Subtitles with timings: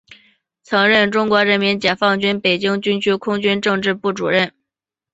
[0.63, 4.51] 曾任中国人民解放军北京军区空军政治部主任。